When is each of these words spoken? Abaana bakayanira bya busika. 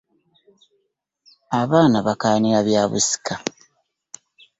Abaana 1.61 1.97
bakayanira 2.05 2.59
bya 2.67 2.83
busika. 2.91 3.33